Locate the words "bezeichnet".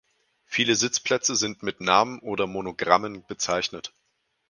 3.27-3.93